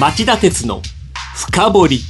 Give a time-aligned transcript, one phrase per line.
[0.00, 0.80] 町田鉄の
[1.36, 2.00] 深掘り。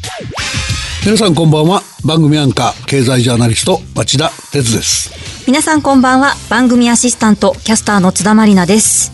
[1.04, 1.82] 皆さんこんばんは。
[2.04, 5.11] 番組アンカー経済ジャーナリスト町田鉄です。
[5.48, 6.34] 皆さんこんばんは。
[6.48, 9.10] 番組アシスタントキャスターの津田まりなです。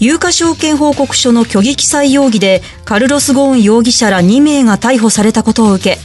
[0.00, 5.98] 有価証券報告書の虚偽記載容疑でカルロス・ゴーン容疑者ら2名が逮捕されたことを受け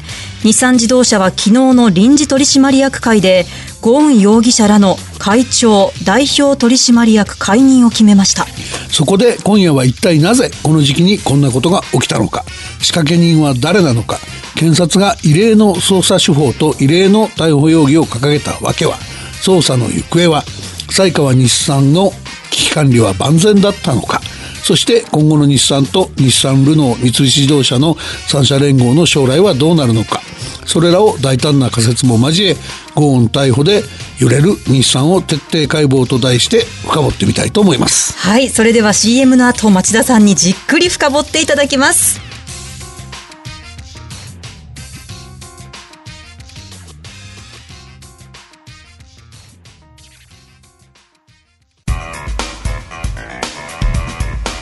[0.44, 3.46] 日産自動車は昨日の臨時取締役会で
[3.82, 8.48] ゴーン容疑者らの会長代表取締役解任を決めました。
[8.90, 12.46] そこで今夜は一体なぜこの時期にこんなことが起きたのか。
[12.82, 14.20] 仕掛け人は誰なのか。
[14.56, 18.98] 検察が異例の捜査手法と異例の逮捕容疑を掲げたわけは。
[19.44, 20.44] 捜査の行方は
[20.90, 22.12] 才川日産の
[22.50, 24.22] 危機管理は万全だったのか。
[24.70, 27.96] そして今後の日産と日産ルノー三菱自動車の
[28.28, 30.22] 三社連合の将来はどうなるのか。
[30.64, 32.56] それらを大胆な仮説も交え
[32.94, 33.82] ゴーン逮捕で
[34.20, 38.16] 揺れる日産を徹底解剖と題して深掘ってみたいと思います。
[38.20, 42.29] はいそれでは CM の後町田さんにじっくり深掘っていただきます。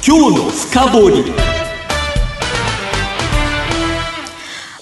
[0.09, 1.33] 今日の深掘り。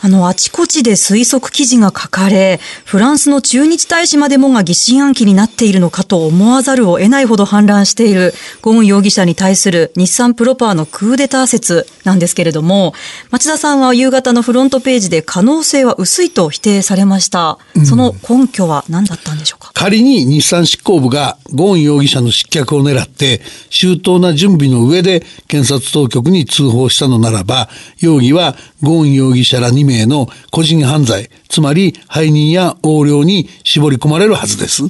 [0.01, 12.93] あの、あちこちで推測記事が書かれ、フランスの駐日大使までもが疑心暗鬼になっているのかと思わざるを得ないほど反乱しているゴーン容疑者に対する日産プロパーのクーデター説なんですけれども、
[13.31, 17.57] 町田さんは夕方のフロントページで可能性は薄いと否定されました。
[17.83, 34.83] その根拠は何だったんでしょうか、仮に日産執行部がゴーン容疑者の失脚を狙って周到な準備の上で検察当局に通報したのならば、容疑はゴーン容疑者ら2名の個人犯罪、つまり背任や横領に絞り込まれるはずです。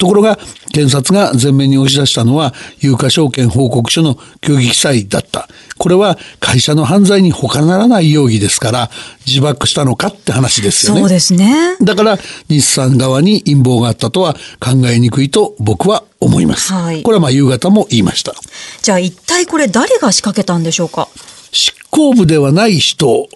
[0.00, 0.38] ところが、
[0.72, 5.48] 検察が前面に押し出したのは、有価証券報告書の虚偽記載だった。
[5.76, 8.90] これは会社の犯罪に他ならない容疑ですから、
[9.26, 11.00] 自爆したのかって話ですよね。
[11.00, 11.76] そうですね。
[11.82, 16.72] だから、日産側に陰謀があったとは考えにくいと僕は思います。
[16.72, 18.34] はい、これはまあ夕方も言いました。
[18.82, 21.08] じゃあ一体これ誰が仕掛けたんでしょうか？
[21.52, 23.28] 執行部ではない人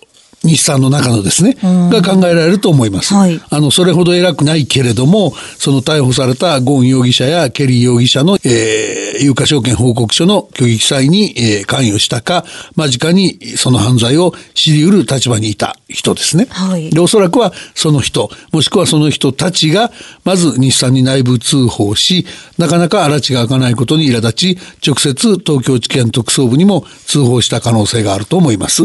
[0.45, 3.15] 日産の中のですね、が考えられると思います。
[3.15, 12.45] はい、あの、それほど偉くないけれども、その逮捕されたゴーン容疑者やケリー容疑者の、えー、有価証券報告書の虚偽記載に、えー、関与したか、
[12.77, 16.47] 間近にその犯罪を知り得る立場にいた人ですね。
[16.51, 19.91] はい、で、おそらくはその人、もしくはその人たちが、
[20.25, 22.27] まず日産に内部通報し、
[22.59, 28.85] なかなか荒地が開かないことに苛立ち、直接東京地検特捜部にも通報した可能性があると思います。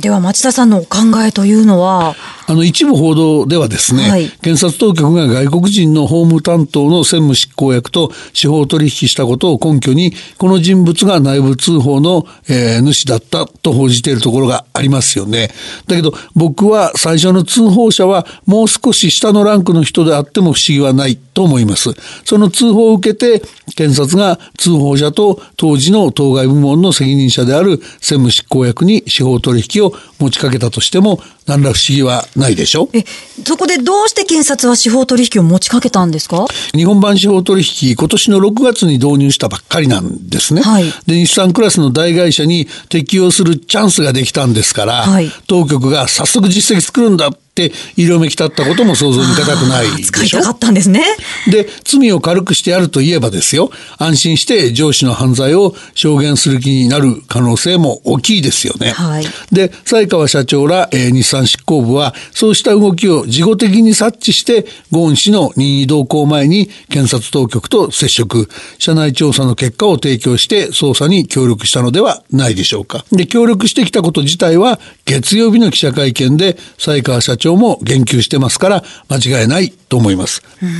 [0.00, 2.14] では町田さんの考えというのは
[2.46, 15.48] あの一部報道ではですね、はい、検察当局が外国人の法務担当の専務執行役と司法取引したことを根拠にこの人物が内部通報の、えー、主だったと報じているところがありますよね。
[15.86, 21.90] だけど僕は最初の通報者はもう少し下のランクの人であっても不思議はないと思います。
[22.24, 23.42] その通報を受けて
[23.76, 32.88] 検察が通報者と当時の当該部門の責任者である専務執行役に司法取引を持ちかけたとしても何ら不思議はないでしょ？
[32.92, 33.04] え、
[33.44, 36.46] そこでどうして検察は司法取引を持ちかけたんですか？
[36.74, 40.62] 日本版司法取引、今年の6月に導入したばっかりなんですね。
[40.62, 47.28] はい、で、日産クラスの大会社に適用するチャンスができたんですから、はい、当局が早速実績作るんだ。
[47.28, 50.06] って色めき立ったことも想像に難くないでしょ？
[50.06, 51.04] 使いたかったんですね。
[51.50, 58.92] で、罪を軽くしてやるといえばですよ、安心して上司の犯罪を証言する気になる可能性も大きいですよね。
[58.92, 68.48] はい、で、西川社長ら、えー、日産執行部は、そうした動きを事後的に察知して、ゴーン氏の任意同行前に検察当局と接触、
[68.78, 73.04] 社内調査の結果を提供して捜査に協力したのではないでしょうか。
[73.12, 80.42] で、協力してきたこと自体は、月曜日の記者会見で、西川社長長も言及してますから間違いないと思います。
[80.62, 80.70] うん、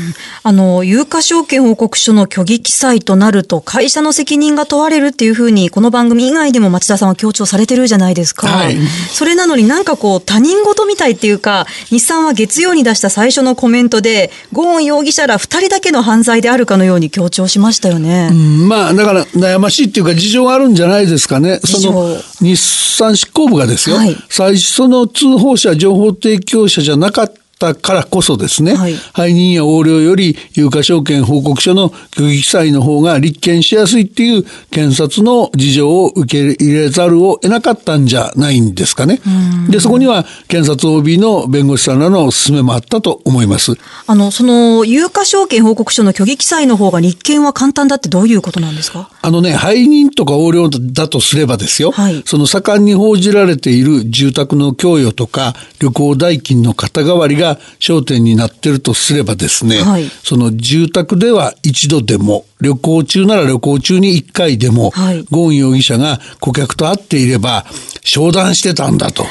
[0.42, 8.46] あの有価証券報告書の虚偽記載となると会社の責任が問われるっていうふうにこの番組以外でも町田さんは強調されてるじゃないですか。
[8.46, 8.76] はい、
[9.10, 18.30] それなのになんかこう他人事みたいっていうか日産は月曜に出した最初のコメントでゴーン容疑者ら2人だけの犯罪であるかのように強調しましたよね。
[18.32, 21.60] うん、まあだから悩ましいっていうか事情があるんじゃないですかね。
[21.66, 39.20] その日産執行部がですよ、はい、最初の通報者情報提供者じゃなかったったからこそですね、はい、背任や横領より有価証券報告書の虚偽記載の方が立件しやすいっていう検察の事情を受け入れざるを得なかったんじゃないんですかね。
[39.68, 43.72] で、そこには検察 OB の弁護士さんらの勧めもあったと思います。
[44.06, 49.10] あの、その有価証券報告書の虚偽記載の方が立件は簡単だってどういうことなんですか？
[49.22, 67.64] あのね、背任とか横領だとすればですよ、はい、その盛んに報じられている住宅の供与とか旅行代金の肩代わりが焦点になってるとすればですね、はい、その住宅では一度でも旅行中なら旅行中に一回でも、はい、ゴーン容疑者が顧客と会っていれば
[68.04, 69.24] 商談してたんだと。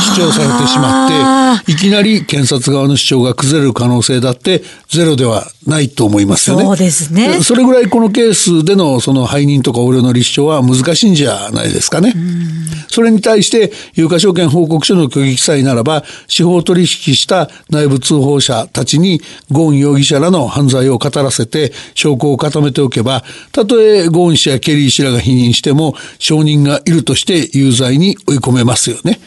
[0.00, 6.64] 主張されてしまって、いきなり検察側の主張が崩れる可能性だってゼロではないと思いますよね。
[6.64, 7.42] そうですね。
[7.42, 12.14] それぐらいこのケースでのその背任とか横領の立証は難しいんじゃないですかね。
[12.88, 19.20] それに対して有価証券報告書の虚偽記載ならば司法取引した内部通報者たちに
[19.50, 29.18] ゴーン容疑者らの犯罪を語らせて証拠を固めておけばたとえゴーン氏やケリー氏らが否認しても証人がいるとして有罪に追い込めますよね。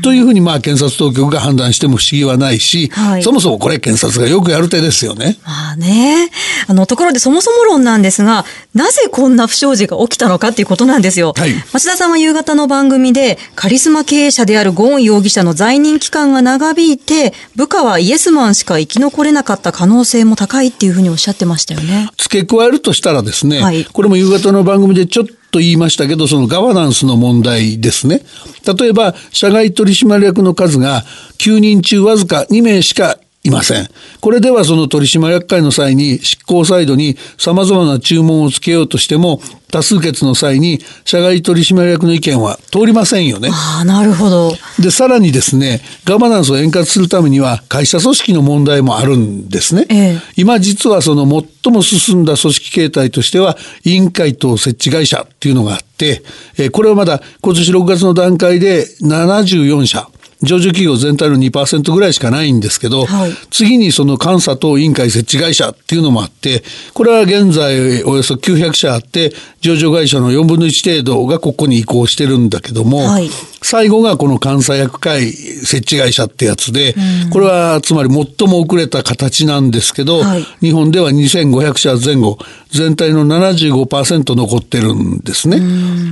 [0.00, 5.38] というふうにまあ検察当局が判断しても不思議はないし、はい、そもそもこれ検察がよくやる手ですよね。
[5.44, 6.30] まあね。
[6.68, 8.44] あの、ところでそもそも論なんですが、
[8.74, 11.34] なぜこんな不祥事が起きたのかっていうことなんですよ。
[11.36, 22.08] はい、町田さんは夕方の番組で、カリスマ経営者であるゴーン容疑者の在任期間が長引いて、部下はイエスマンしか生き残れなかった可能性も高いっていうふうにおっしゃってましたよね。
[22.18, 28.22] 付け加えるとしたらですね、はい、これも夕方の番組でちょっとと言いましたけど、そのガバナンスの問題ですね。
[28.66, 31.04] 例えば、社外取締役の数が
[31.38, 33.88] 9人中わずか2名しかいません。
[34.20, 39.40] これではその取締役会の際に執行サイドに様々な注文をつけようとしても
[39.72, 43.48] 多数決の際に社外取締役の意見は通りませんよね。
[43.50, 44.52] ああ、なるほど。
[44.78, 49.86] で、さらにですね、ガバナンスを円滑するためには会社組織の問題もあるんですね。
[49.88, 51.24] ええ、今実はその
[51.62, 56.22] 最も進んだ組織形態としては委員会と設置会社っていうのがあって、
[56.58, 60.11] えこれはまだ今年6月の段階で74社。
[60.42, 66.62] 上場企業全体の2%ぐらいしかないんですけど、はい、次にその監査等委員会設置会社っていうのもあって、
[66.94, 73.30] これは現在およそ900社あって、上場会社の4分の1程度がここに移行してるんだけども、はい、
[73.62, 76.94] 最後がこの監査役会設置会社ってやつで、
[77.30, 82.38] これはつまり最も遅れた形なんですけど、はい、日本では2500社前後、
[82.70, 85.60] 全体の75%残ってるんですね。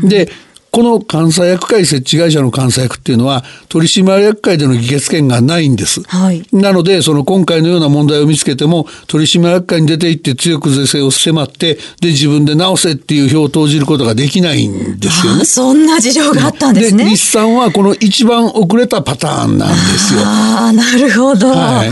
[0.09, 0.31] で、
[0.71, 6.03] この監査役会設置会社の監査役っていうのは取締役会での議決権がないんです。
[6.05, 15.45] はい、なのでその今回のような問題を見つけても取締役会に出て行って強く是正を迫ってで自分で直せっていう票を投じることができないんですよね。
[15.45, 17.09] そんな事情があったんですね。
[17.09, 20.21] 日産はこの一番遅れたパターンなんですよ。
[20.25, 21.49] ああなるほど。
[21.49, 21.91] はい。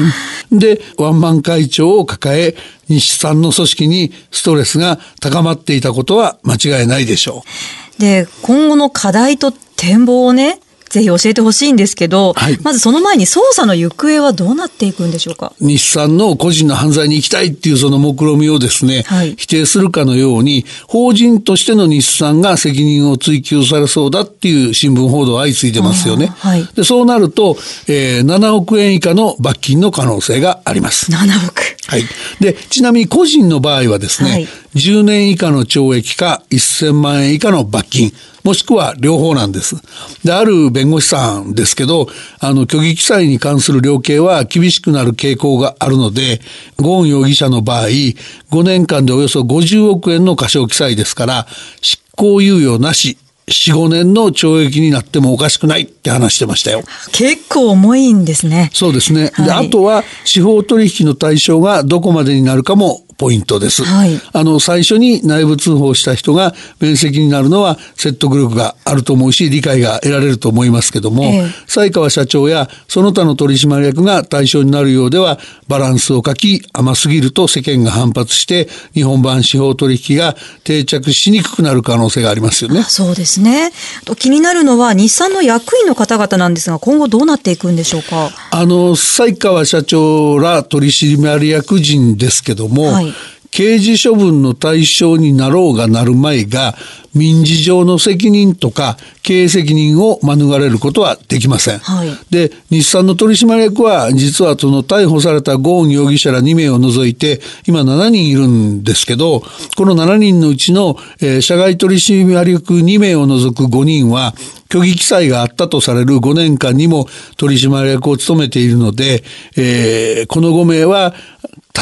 [0.50, 2.56] で、ワンマン会長を抱え、
[2.88, 7.87] 日産の組織にストレスが高まっていたことは間違いないでしょう。
[7.98, 15.52] で、今後の課題と展望をね、ぜひ教えてほしいんですけど、はい、まずその前に捜査の行方はどうなっていくんでしょうか？
[15.60, 26.28] 日産の個人の犯罪に行きたいっていうその目論みをですね、はい、否定するかのように、法人としての日産が責任を追及されそうだっていう新聞報道相次いでますよね。
[26.28, 27.56] はい、でそうなると、
[27.86, 31.12] えー、7億円以下の罰金の可能性があります。
[31.12, 32.02] 7億はい。
[32.38, 38.12] で、ちなみに個人の場合はですね、はい、10年以下の懲役か1000万円以下の罰金、
[38.44, 39.76] もしくは両方なんです。
[40.22, 42.06] で、ある弁護士さんですけど、
[42.40, 46.42] あの、虚偽記載に関する量刑は厳しくなる傾向があるので、
[46.76, 51.46] ゴーン容疑者の場合、5年間でおよそ50億円の過少記載ですから、
[51.80, 53.16] 執行猶予なし、
[53.48, 56.82] 4、5年の懲役になってもおかしくないって話してましたよ。
[57.12, 58.70] 結構重いんですね。
[58.72, 59.30] そうですね。
[59.34, 63.82] はい、で、あとは司法取引の対象がどこまでになるかもポイントです。
[63.82, 82.84] はい、あの、最初に内部通報した人が面積になるのは説得力があると思うし、理解が得られると思いますけども、え川社長やその他の取締役が対象になるようでは、バランスを書き甘すぎると世間が反発して、日本版司法取引が定着しにくくなる可能性がありますよね。
[82.84, 83.72] そうですね。
[84.16, 88.30] 気になるのは日産の役員の方々なんですが、今後どうなっていくんでしょうか？
[88.52, 93.07] あの、西川社長ら取締役人ですけども、はい
[93.50, 96.74] 刑事処分の対象になろうがなるまいが、
[97.14, 101.78] 民事上の責任とか経営責任を免れることはできません。
[101.78, 109.40] はい、で、日産の取締役は実はその逮捕されたゴーン容疑者ら2名を除いて今7人いるんですけど、
[109.76, 114.34] この7人のうちの、えー、社外取締役2名を除く5人は
[114.70, 117.06] 虚偽記載があったとされる5年間にも
[117.38, 119.24] 取締役を務めているので、
[119.56, 121.14] えー、この5名は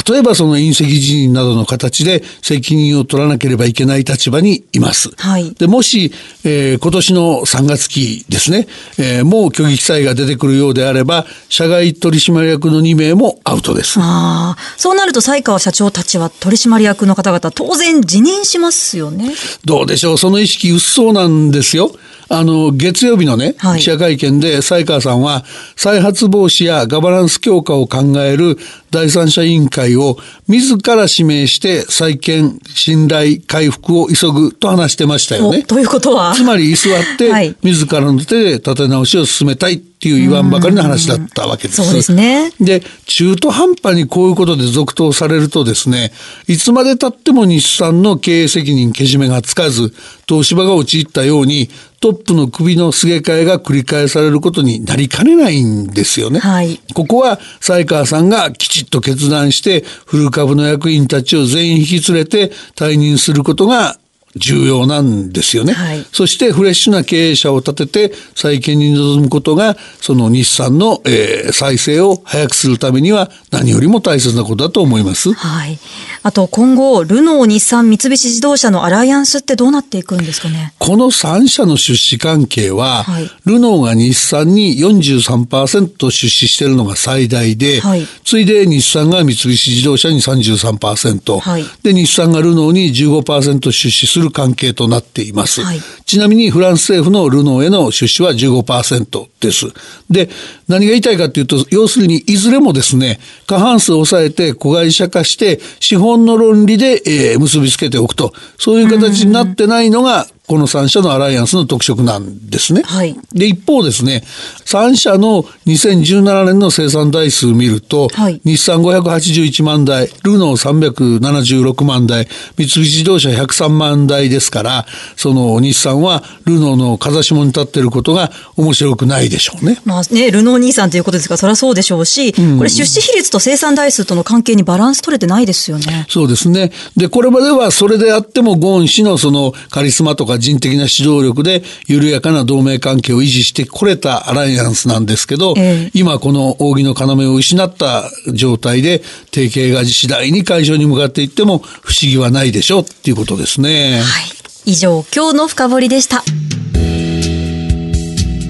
[0.08, 5.10] 例えばその隕石辞任などの形で責任を取らなければいけない立場にいます。
[5.16, 6.12] はい、でもし、
[6.44, 8.66] えー、今年の3月期ですね、
[8.98, 13.98] えー、もう虚偽記載が出てくるようであれば、社外取締役の2名もアウトです。
[13.98, 19.32] ああ、そうなると西川社長たちは取締役の方々当然辞任しますよね。
[19.64, 21.90] どうでしょう、その意識薄そうなんですよ。
[22.28, 25.44] あの、月曜日のね、記者会見で、西川さんは、
[25.76, 28.58] 再発防止やガバナンス強化を考える
[28.96, 30.16] 第三者委員会を
[30.48, 35.64] 自ら指名して再建、信頼回復を急ぐと話してましたよね。
[35.64, 36.32] ということは？
[36.34, 41.84] つまり居座って、自らの手で立て直しを進めたいっていう言わんばかりの話だったわけです。
[41.84, 42.52] そうですね。
[42.58, 46.12] で、中途半端にこういうことで続投されるとですね、
[46.48, 49.92] いつまで経っても日産の経営責任けじめがつかず、
[50.26, 56.40] 東芝が陥ったように、トップの首のすげ替えが繰り返されることになりかねないんですよね。
[56.40, 63.98] はい、ここは、西川さんがきちっと決断して、古株の役員たちを全員引き連れて退任することが
[64.36, 75.32] 重要なんですよね、はい、そしてフレッシュな経営者を立てて再建に臨むことがその日産の、えー、再生を早くするためには何よりも大切なことだと思います。
[75.32, 75.78] はい。
[76.22, 80.74] あと今後ルノー、日産、三菱自動車のアライアンスってどうなっていくんですかね？
[80.78, 95.62] この3社の出資関係は、はい、ルノーが日産に43%出資しているのが最大で、はい、次いで日産が三菱自動車に33%、はい、で日産がルノーに15%出資するる関係となっています。
[95.62, 99.66] はい、ちなみにフランス政府のルノーへの出資は15%です。
[100.10, 100.28] で、
[100.68, 112.82] 何が言いたいかというと、要するにいずれもですね、過半数を抑えて子会社化して資本の論理で、えー、結びつけておくと、そういう形になってないのがこの3社のアライアンスの特色なんですね。
[112.84, 114.22] はい、で、一方ですね、
[114.64, 124.86] 3社の2017年の生産台数を見ると、はい、日産581万台、ルノー376万台、三菱自動車103万台ですから、
[125.16, 129.80] その日産はルノーの風下に立っていることが面白くないでしょうね。
[129.84, 136.06] まあね、ルノー兄さんということですが、そりゃそうでしょうし、うん、これ出資比率と生産台数との関係にバランス取れてないですよね。
[136.08, 136.70] そうですね。
[136.96, 149.02] で、これまではそれであってもゴーン氏のそのカリスマとか人的な指導力で緩やかな同盟関係を維持してこれたアライアンスなんですけど、えー、今この扇の要を失った状態で
[149.32, 154.00] 提携が次第に解消に向かっていっても不思議はないでしょうっていうことですね。
[154.00, 154.36] はい。
[154.66, 156.24] 以上、今日の深掘りでした。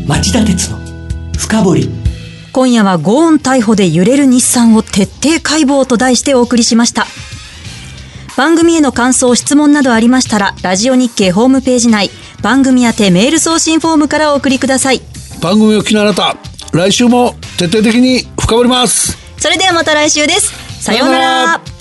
[0.06, 0.78] 町田鉄の
[1.36, 2.06] 深掘り。
[2.52, 7.06] 今夜はゴーン逮捕で揺れる日産を徹底解剖と題してお送りしました。
[8.36, 12.10] 番組への感想、質問などありましたら、ラジオ日経ホームページ内、
[12.42, 15.00] 番組宛てメール送信フォームからお送りください。
[15.40, 16.36] 番組を聞きのあなた、
[16.72, 19.16] 来週も徹底的に深掘ります。
[19.38, 20.52] それではまた来週です。
[20.82, 21.75] さようなら。